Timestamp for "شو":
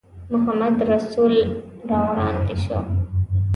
2.63-2.79